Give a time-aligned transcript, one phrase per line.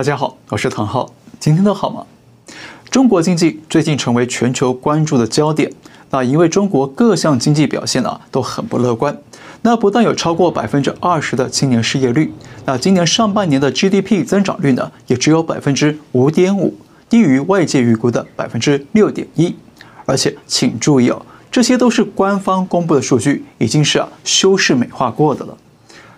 [0.00, 2.06] 大家好，我是唐浩，今天都好吗？
[2.90, 5.70] 中国经济最近成为全球关注的焦点，
[6.08, 9.14] 那因为中国各项经济表现啊都很不乐观，
[9.60, 12.32] 那不但有超过百分之二十的青年失业率，
[12.64, 16.74] 那今年上半年的 GDP 增长率呢也只有百分之五点五，
[17.10, 19.54] 低于外界预估的百分之六点一，
[20.06, 21.20] 而且请注意哦，
[21.50, 25.54] 这些都是官方公布的数据，已经是啊修饰美化过的了。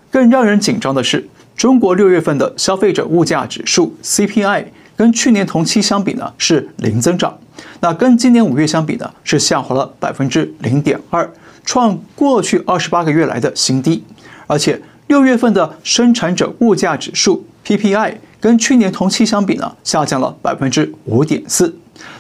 [0.09, 1.29] 更让人紧张的是，
[1.63, 4.65] 中国六月份的消费者物价指数 CPI
[4.97, 7.39] 跟去年同期相比呢是零增长，
[7.79, 11.33] 那跟今年五月相比呢是下滑了百分之零点二，
[11.65, 14.03] 创过去二十八个月来的新低。
[14.49, 21.73] 而且六月份的生产者物价指数 PPI 跟去年同期相比呢下降了百分之五点四。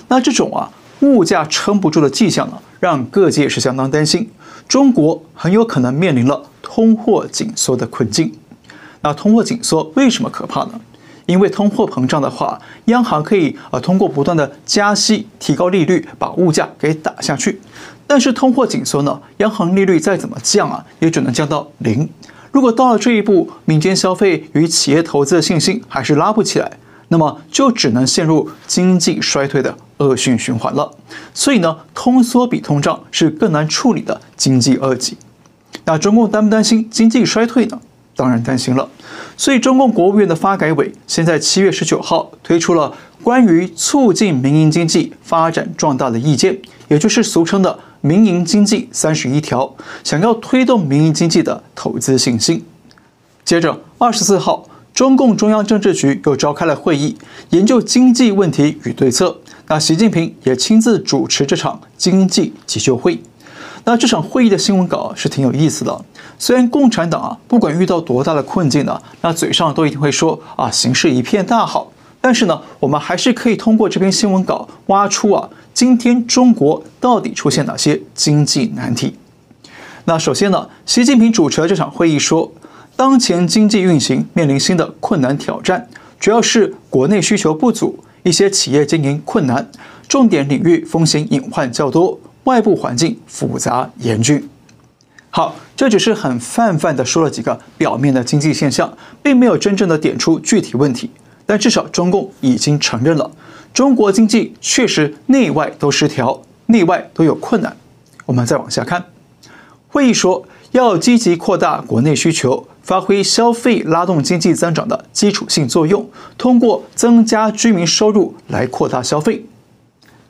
[0.06, 4.30] 那这种啊物价撑不住的迹象呢，让各界是相当担心，
[4.68, 8.32] 中国很有可能面临了通货紧缩的困境。
[9.02, 10.80] 那通货紧缩为什么可怕呢？
[11.26, 17.60] 因为通货膨胀的话，央行可以呃通过不断的加息提高利率，把物价给打下去。
[18.06, 22.08] 但是通货紧缩呢，央行利率再怎么降啊，也只能降到零。
[22.50, 26.70] 如果到了这一步，民间消费与企业投资的信心还是拉不起来，
[27.08, 30.90] 那么就只能陷入经济衰退的恶性循环了。
[31.32, 35.16] 所以呢，通缩比通胀是更难处理的经济恶疾。
[35.84, 37.80] 那中共担不担心经济衰退呢？
[38.14, 38.88] 当然担心了，
[39.36, 49.74] 所以中共国务院的发改委现在七月十九号推出了关于促进民营经济发展壮大的意见，也就是俗称的“民营经济三十一条”，
[50.04, 52.64] 想要推动民营经济的投资信心。
[53.44, 57.16] 接着，二十四号，中共中央政治局又召开了会议，
[57.50, 59.38] 研究经济问题与对策。
[59.68, 63.22] 那习近平也亲自主持这场经济急救会。
[63.84, 66.04] 那这场会议的新闻稿是挺有意思的。
[66.42, 71.92] 虽然共产党啊，不管遇到多大的困境呢，那嘴上都一定会说啊，形势一片大好。
[72.20, 79.14] 但是呢，我们还是可以通过这篇新闻稿挖出啊，今天中国到底出现哪些经济难题。
[80.06, 82.50] 那首先呢，习近平主持了这场会议说，
[82.96, 85.86] 当前经济运行面临新的困难挑战，
[86.18, 89.70] 主要是国内需求不足，一些企业经营困难，
[90.08, 92.18] 重点领域风险隐患较多。
[92.42, 94.51] 外部环境复杂严峻。
[95.34, 101.10] 好，这只是很泛泛的说了几个表面的经济现象，并没有真正的点出具体问题。
[101.46, 103.30] 但至少中共已经承认了，
[103.72, 107.74] 中国经济确实内外都失调，内外都有困难。
[108.26, 109.06] 我们再往下看，
[109.88, 119.46] 会议说要积极扩大国内需求，发挥消费拉动经济增长的基础性作用，通过增加居民收入来扩大消费。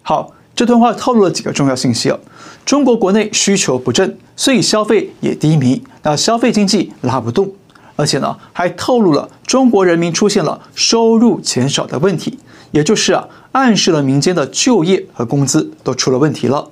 [0.03, 0.33] 好。
[0.55, 2.21] 这段话透露了几个重要信息哦，
[2.65, 7.51] 中国国内需求不振，所以消费也低迷，那消费经济拉不动，
[7.97, 12.39] 而且呢，还透露了中国人民出现了收入减少的问题，
[12.71, 16.71] 也就是啊，暗示了民间的就业和工资都出了问题了。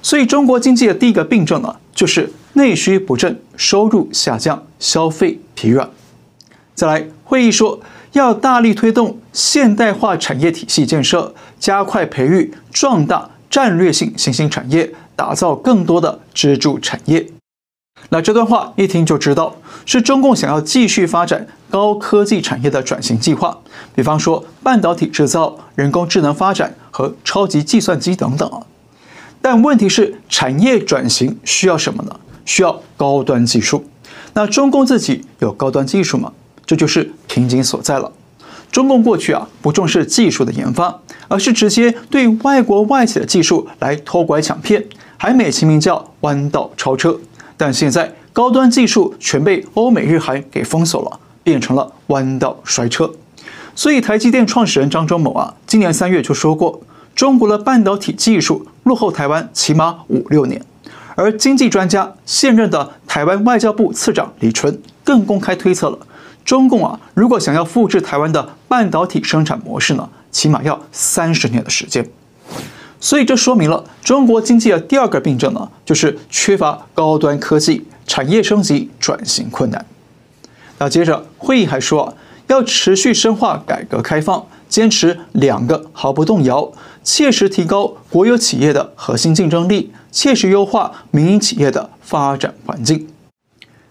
[0.00, 5.90] 所以中国经济的第一个病症呢，就是内需不振，收入下降，消费疲软。
[6.76, 7.80] 再来，会议说。
[8.12, 17.26] 要大力推动现代化产业体系建设，加快培育壮大战略性新兴产业，打造更多的支柱产业。
[18.10, 23.58] 那这段话一听就知道，是中共想要继续发展高科技产业的转型计划，
[23.94, 28.50] 比方说半导体制造、人工智能发展和超级计算机等等。
[29.42, 32.20] 但问题是，产业转型需要什么呢？
[32.44, 33.84] 需要高端技术。
[34.34, 36.32] 那中共自己有高端技术吗？
[36.64, 38.12] 这就是瓶颈所在了。
[38.70, 44.84] 中共过去啊不重视技术的研发，而是直接对外国外企的技术来偷拐抢骗，
[45.16, 47.18] 还美其名叫弯道超车。
[47.56, 53.10] 但现在高端技术全被欧美日韩给封锁了，变成了弯道摔车。
[53.74, 56.80] 所以台积电创始人张忠谋啊，今年三月就说过，
[57.14, 60.60] 中国的半导体技术落后台湾起码五六年。
[61.14, 65.98] 而经济专家现任的台湾外交部次长李淳更公开推测了。
[66.48, 72.08] 中共啊，如果想要复制台湾的半导体生产模式呢，起码要三十年的时间。
[72.98, 79.84] 所以这说明了中国经济的第二个病症呢，就是缺乏高端科技，产业升级转型困难。
[80.78, 82.14] 那接着会议还说，
[82.46, 86.72] 要持续深化改革开放，坚持两个毫不动摇，
[87.04, 93.06] 切实提高国有企业的核心竞争力，切实优化民营企业的发展环境。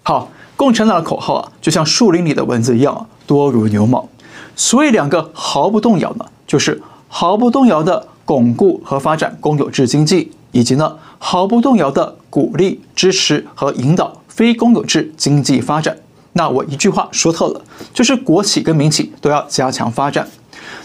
[0.02, 0.32] 好。
[0.58, 4.10] 共产党的口号啊，就像树林里的蚊子一样，多如牛毛。
[4.56, 15.96] 所以两个毫不动摇呢，就是毫不动摇的巩固和发展公有制经济，以及呢毫不动摇的鼓励、支持和引导非公有制经济发展。
[16.34, 17.62] 那我一句话说透了，
[17.94, 20.28] 就是国企跟民企都要加强发展。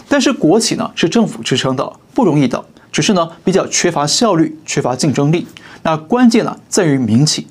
[0.07, 5.47] 但是国企呢是政府支撑的，不容易的，只是呢比较缺乏效率，缺乏竞争力。
[5.81, 7.47] 那关键呢在于民企。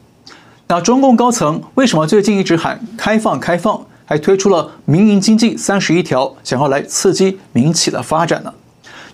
[0.68, 8.52] 那中共高层为什么最近一直喊开放开放，还推出了民营经济三十一条，想要来刺激民企的发展呢？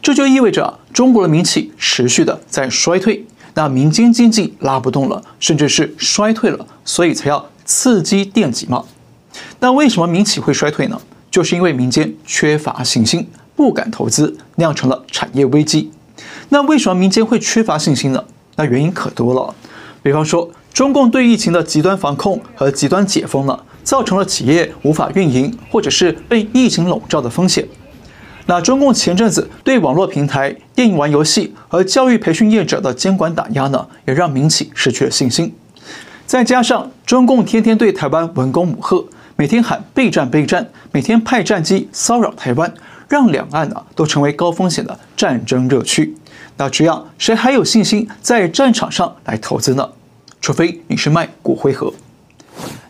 [0.00, 8.84] 这就意味着中国的民企持续的在衰退，那民间经济拉不动了，甚至是衰退了，所以才要刺激电挤嘛。
[9.58, 11.00] 那为什么民企会衰退呢？
[11.30, 15.90] 就是因为民间缺乏信心，不敢投资，酿成了产业危机。
[16.48, 18.24] 那为什么民间会缺乏信心呢？
[18.56, 19.54] 那原因可多了，
[20.02, 20.48] 比方说
[20.78, 27.66] 中共对疫情的极端防控和极端解封呢，造成了企业无法运营，或者是被疫情笼罩的风险。
[28.46, 35.52] 那中共前阵子对网络平台、电影玩游戏和教育培训业者的监管打压呢，也让民企失去了信心。
[36.26, 39.04] 再加上中共天天对台湾文攻武吓，
[39.34, 42.72] 每天喊备战备战，每天派战机骚扰台湾，
[43.08, 46.14] 让两岸呢都成为高风险的战争热区。
[46.56, 49.88] 那这样谁还有信心在战场上来投资呢？
[50.40, 51.92] 除非你是卖骨灰盒。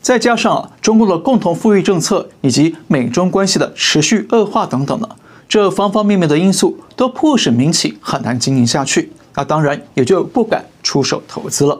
[0.00, 5.08] 再加上啊，中共的共同富裕政策以及美中关系的持续恶化等等呢。
[5.48, 11.78] 这方方面面的因素都迫使民企很难经营下去，那当然也就不敢出手投资了。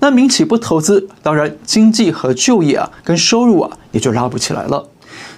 [0.00, 4.86] 那民企不投资，当然经济和就业啊，跟收入啊也就拉不起来了。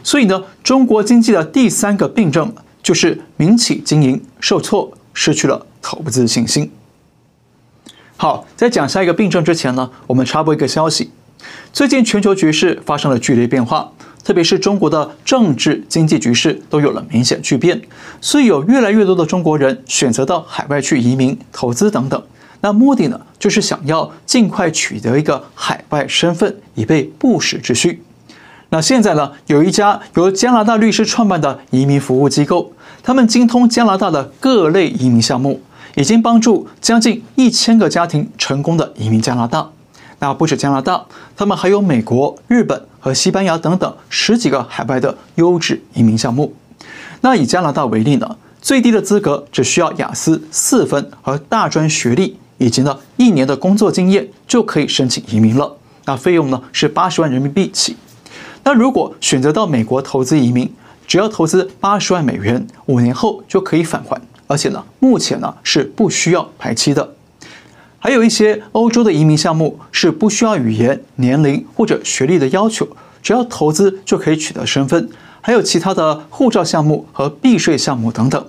[0.02, 2.52] 所以呢，中国经济的第三个病症
[2.82, 6.70] 就是民企经营受挫，失去了投资信心。
[8.20, 11.08] 好，在讲下一个病症之前呢，我们插播一个消息：
[11.72, 13.92] 最近全球局势发生了剧烈变化。
[14.24, 17.80] 特别是中国的政治经济局势都有了明显巨变，
[18.20, 22.20] 所以有越来越多的中国人选择到海外去移民、投资等等。
[22.60, 28.02] 那目的呢，就是想要尽快取得一个海外身份，以备不时之需。
[28.70, 32.72] 那现在呢，有一家由加拿大律师创办的移民服务机构，
[33.04, 35.62] 他们精通加拿大的各类移民项目，
[35.98, 39.68] 已经帮助将近一千个家庭成功的移民加拿大。
[40.20, 41.04] 那不止加拿大，
[41.36, 46.54] 他们还有美国、日本和西班牙等等十几个海外的优质移民项目。
[47.22, 55.78] 那以加拿大为例呢，最低的资格只需要雅思四分和大专学历，以及呢一年的工作经验就可以申请移民了。
[56.04, 57.96] 那费用呢是八十万人民币起。
[58.62, 60.72] 那如果选择到美国投资移民，
[61.08, 67.14] 只要投资八十万美元，五年后就可以返还，而且呢目前呢是不需要排期的。
[68.00, 72.88] 还有一些欧洲的移民项目是不需要语言、年龄或者学历的要求，
[73.22, 75.08] 只要投资就可以取得身份。
[75.40, 78.46] 还有其他的护照项目和避税项目等等。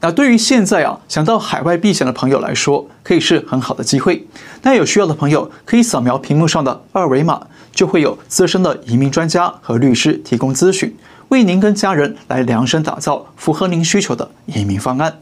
[0.00, 4.26] 那对于现在啊想到海外避险的朋友来说，可以是很好的机会。
[4.62, 10.94] 那有需要的朋友可以扫描屏幕上的二维码，就会有资深的移民专家和律师提供咨询，
[11.28, 15.20] 为您跟家人来量身打造符合您需求的移民方案。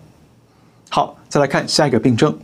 [0.90, 2.38] 好，再来看下一个病症。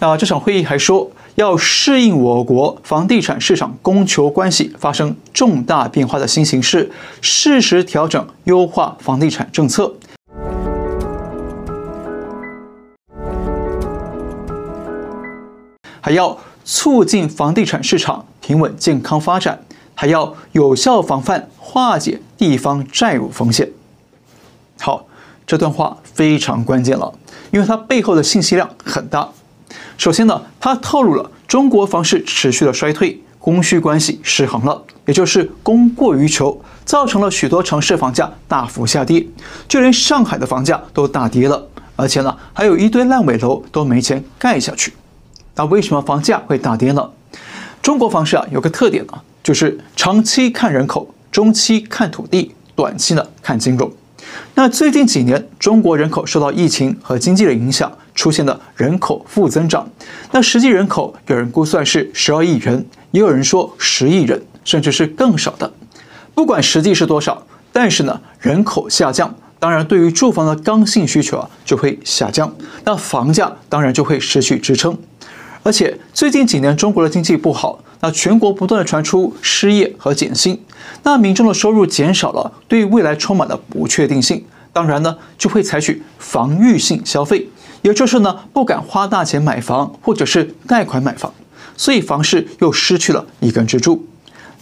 [0.00, 9.94] 那这场会议还说，要适应我国房地产市场供求关系发生重大变化的新形势，适时调整优化房地产政策，
[16.00, 19.60] 还要促进房地产市场平稳健康发展，
[19.94, 23.70] 还要有效防范化解地方债务风险。
[24.80, 25.06] 好，
[25.46, 27.14] 这段话非常关键了，
[27.52, 29.28] 因为它背后的信息量很大。
[29.96, 39.24] 首先呢，它透露了中国房市持续的衰退，供需关系失衡了，也就是供过于求，造成了许多城市房价大幅下跌，
[39.68, 44.92] 就连上海的房价都大跌了，而且呢，还有一堆烂尾楼都没钱盖下去。
[45.54, 47.10] 那为什么房价会大跌呢？
[47.80, 49.12] 中国房市啊有个特点呢，
[49.44, 53.90] 就是长期看人口，中期看土地，短期呢看金融。
[54.54, 59.88] 那最近几年，中国人口受到疫情和经济的影响，出现了人口负增长。
[60.32, 65.72] 那实际人口有人估算是十二亿人，也有人说十亿人，甚至是更少的。
[66.34, 72.52] 不管实际是多少，但是呢，人口下降，当然对于住房的刚性需求啊就会下降，
[72.84, 74.96] 那房价当然就会失去支撑。
[75.62, 80.58] 而且最近几年中国的经济不好，那全国不断的传出失业和减薪，
[81.02, 87.46] 那民众的收入减少了，对未来充满了不确定性，当然呢就会采取防御性消费，
[87.82, 91.32] 也就是呢不敢花大钱买房或者是贷款买房，
[91.76, 94.06] 所以房市又失去了一根支柱。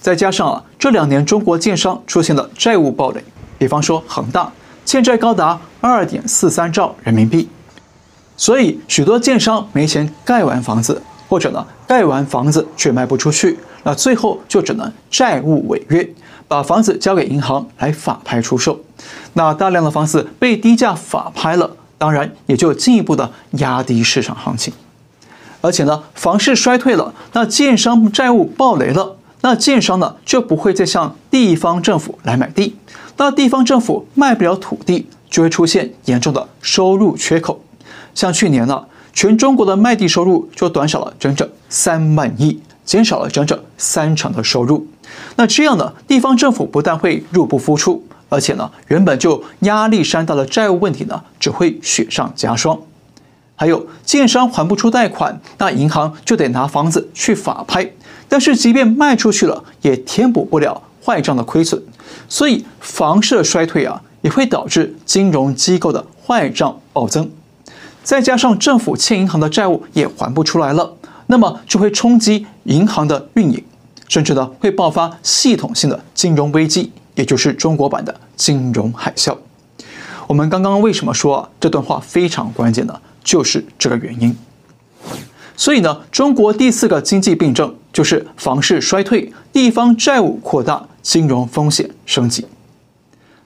[0.01, 3.23] 再加上啊这两年中国建商出现了债务暴雷，
[3.57, 4.53] 比方说恒大
[4.85, 7.49] 欠债高达二点四三兆人民币。
[8.39, 16.09] 所以，许多建商没钱盖完房子，或者呢盖完房子却卖不出去，那最后就只能债务违约，
[16.47, 18.81] 把房子交给银行来法拍出售。
[19.33, 24.73] 那大量的房子被低价法拍了，当然也就进一步的压低市场行情。
[25.61, 32.77] 而且呢，房市衰退了，那建商债务暴雷了，那建商呢就不会再向地方政府来买地，
[33.17, 37.61] 那地方政府卖不了土地，就会出现严重的收入缺口。
[38.19, 44.89] 像去年呢，全中国的卖地收入就短少了整整三万亿，减少了整整三成的收入。
[45.37, 52.77] 那这样呢，地方政府不但会入不敷出，而且呢，原本就压力山大的债务问题呢，只会雪上加霜。
[53.55, 57.89] 还有建商还不出贷款，那银行就得拿房子去法拍，
[58.29, 61.81] 但是即便卖出去了，也填补不了坏账的亏损，
[62.29, 67.31] 所以房市的衰退啊，也会导致金融机构的坏账暴增，
[68.09, 70.97] 再加上政府欠银行的债务也还不出来了，
[71.27, 73.63] 那么就会冲击银行的运营，
[74.09, 79.37] 甚至呢会爆发系统性的金融危机，也就是中国版的金融海啸。
[80.27, 82.99] 我们刚刚为什么说，这段话非常关键呢？
[83.23, 84.35] 就是这个原因，
[85.55, 92.47] 所以呢，中国第四个经济病症就是房市衰退、地方债务扩大、金融风险升级。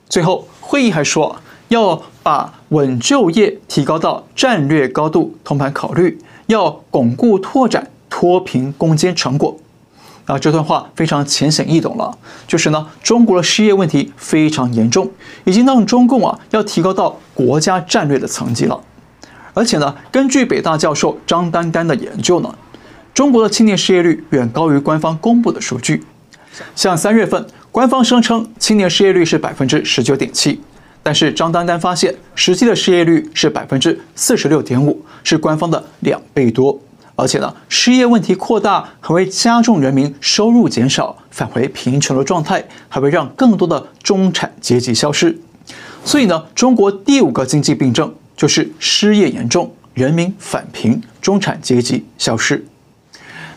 [0.08, 1.34] 最后，会议还说
[1.66, 9.58] 要把稳就业提高到战略高度，通盘考虑要巩固拓展脱贫攻坚成果。
[10.24, 15.10] 啊，这段话非常浅显易懂了，就是呢，中国的失业问题非常严重，
[15.44, 18.80] 已经让中共啊要提高到国家战略的层级了。
[19.52, 22.54] 而且呢，根据北大教授张丹丹的研究呢，
[23.12, 26.02] 中国的青年失业率远高于官方公布的数据。
[26.74, 30.60] 像三月份，官方声称青年失业率是百分之十九点七，
[31.02, 36.78] 但是张丹丹发现，实际的失业率是百分之四十六点五，是官方的两倍多。
[37.14, 45.38] 而且呢，失业问题扩大还会加重人民收入减少、返回贫穷的状态，还会让更多的中产阶级消失。
[46.04, 48.12] 所以呢，中国第五个经济病症。
[48.34, 52.64] 就是失业严重，人民返贫，中产阶级消失。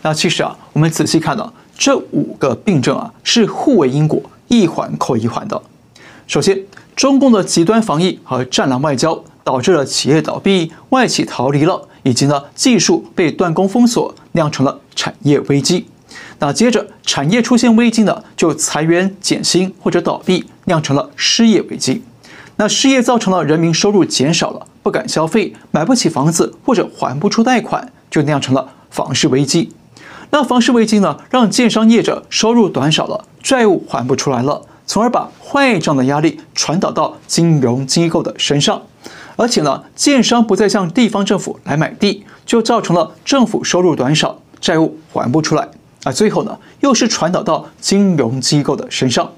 [0.04, 5.60] 那其实啊，我们仔细看到这五个病症啊，是互为因果，一环扣一环的。
[6.28, 6.60] 首先，
[6.96, 15.88] 中共的极端防疫和战狼外交，导致了企业倒闭、外企逃离了，以及呢技术被断供封锁，酿成了产业危机。
[16.40, 22.04] 那接着产业出现危机呢，就裁员减薪或者倒闭，酿成了失业危机。
[22.58, 24.66] 那失业造成了人民收入减少了。
[24.82, 29.74] 不敢消费，买不起房子，或者还不出贷款，就酿成了房市危机。
[30.30, 38.82] 那房市危机呢，让建商业者收入短少了，债务还不出来了，从而把坏账的压力传导到金融机构的身上。
[39.36, 45.68] 而且呢，建商不再向地方政府来买地，就造成了政府收入短少，债务还不出来。
[46.04, 49.34] 啊，最后呢，又是传导到金融机构的身上。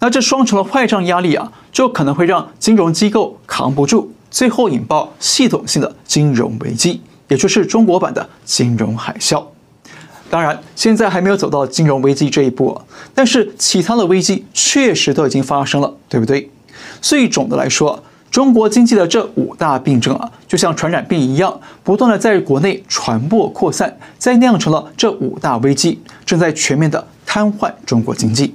[0.00, 4.12] 那这双重的坏账压力啊，就可能会让金融机构扛不住。
[4.30, 9.42] 最后引爆系统性的金融危机，也就是中国版的金融海啸。
[10.30, 12.80] 当然，现在还没有走到金融危机这一步，
[13.14, 16.50] 但是其他的危机确实都已经发生了，对不对？
[17.00, 28.54] 所以总的来说，中国经济的这五大病症啊，就像传染病一样，不断的在国内传播扩散，再酿成了这五大危机，正在全面的瘫痪中国经济。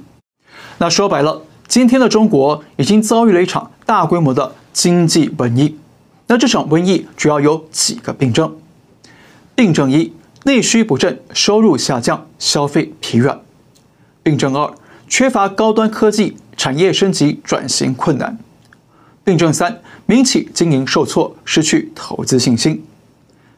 [0.78, 4.52] 那说白了，今天的中国已经遭遇了一场大规模的。
[4.74, 5.76] 经济瘟疫，
[6.26, 8.56] 那这场瘟疫主要有几个病症：
[9.54, 10.12] 病症一，
[10.46, 13.38] 内需不振，收入下降，消费疲软；
[14.22, 14.74] 病症二，
[15.08, 18.36] 缺乏高端科技，产业升级转型困难；
[19.24, 22.76] 病症三，民企经营受挫，失去投资信心；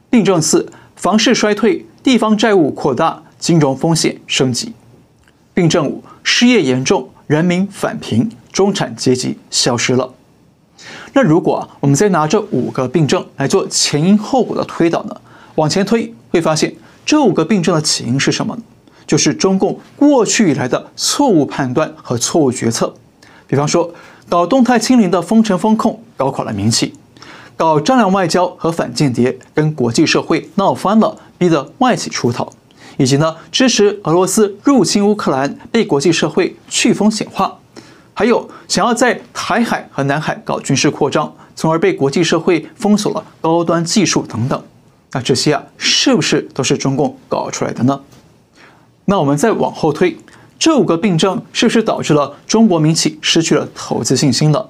[0.08, 4.68] 病症四，房市衰退，地方债务扩大，金融风险升级；
[5.52, 10.14] 病症五，失业严重，人民返贫，中产阶级消失了。
[11.14, 15.20] 那如果啊，我们再拿这五个病症来做前因后果的推导呢？
[15.56, 18.56] 往前推会发现，这五个病症的起因是什么？
[19.06, 22.94] 就是中共过去以来的错误判断和错误决策。
[23.46, 23.92] 比方说，
[24.28, 26.92] 搞动态清零的封城封控，搞垮了民企；
[27.56, 32.52] 搞战狼外交和反间谍，跟国际社会闹翻了，逼得外企出逃；
[32.96, 37.58] 以及呢，支持俄罗斯入侵乌克兰，被国际社会去风险化。
[38.12, 44.60] 还有想要在台海和南海搞军事扩张，从而被国际社会封锁了高端技术等等，
[45.16, 47.98] 那这些啊，是不是都是中共搞出来的呢？
[49.06, 50.14] 那我们再往后推，
[50.58, 54.68] 这五个病症是不是导致了中国民企失去了投资信心了？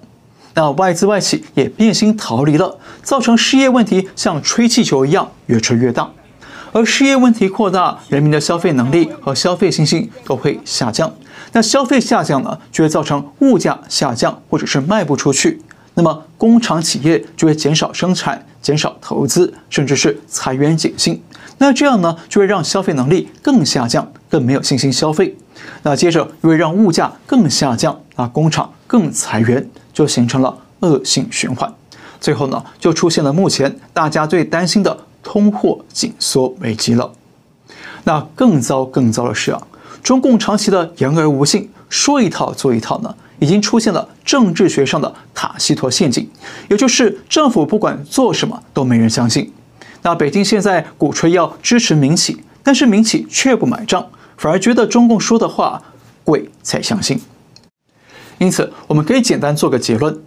[0.54, 6.08] 那外资外企也变心逃离了，造成失业问题像吹气球一样越吹越大。
[6.70, 11.12] 而失业问题扩大，人民的消费能力和消费信心都会下降。
[11.50, 15.60] 那消费下降呢，就会造成物价下降，或者是卖不出去。
[15.98, 21.20] 那么工厂企业就会减少生产、减少投资，甚至是裁员减薪。
[21.56, 25.34] 那这样呢，就会让消费能力更下降，更没有信心消费。
[25.82, 31.72] 那接着又会让物价更下降，啊，工厂更裁员，就形成了恶性循环。
[32.20, 37.10] 最后呢，就出现了目前大家最担心的通货紧缩危机了。
[38.04, 39.66] 那更糟、更糟的是啊，
[40.02, 46.28] 中共长期的言而无信，说一套做一套呢，已经出现了政治学上的塔西佗陷阱，
[46.68, 49.52] 也就是政府不管做什么都没人相信。
[50.02, 55.82] 那北京现在鼓吹要支持民企，但是民企却不买账，反而觉得中共说的话
[56.22, 57.20] 鬼才相信。
[58.38, 60.20] 因此，我们可以简单做个结论。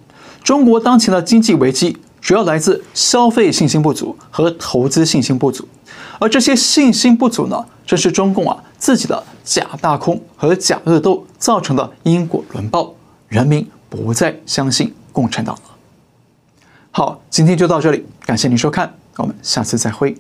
[0.44, 5.68] 中国当前的经济危机主要来自消费信心不足和投资信心不足，
[6.20, 12.94] 而这些信心不足呢，正是中共啊自己的假大空和假恶斗造成的因果轮报，
[13.30, 15.62] 人民不再相信共产党了。
[16.92, 20.16] 好，今天就到这里，感谢您收看，我们下次再会。